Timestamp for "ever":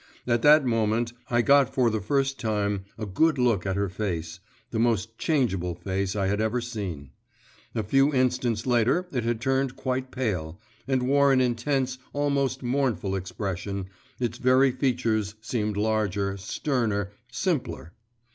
6.41-6.59